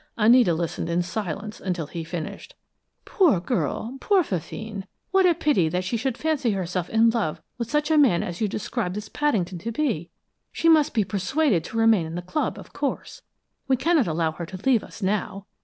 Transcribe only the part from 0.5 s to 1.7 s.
listened in silence